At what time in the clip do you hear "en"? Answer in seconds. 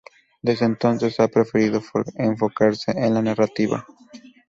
2.91-3.13